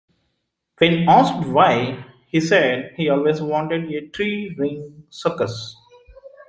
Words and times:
When 0.79 1.07
asked 1.07 1.47
why, 1.47 2.03
he 2.31 2.39
said 2.39 2.93
he 2.97 3.07
always 3.07 3.39
wanted 3.39 3.83
a 3.93 4.07
"tree-ring 4.07 5.03
circus". 5.11 5.75